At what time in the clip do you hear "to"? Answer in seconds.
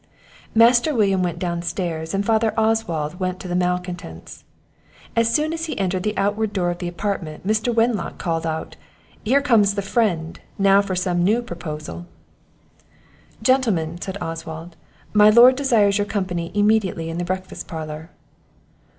3.39-3.47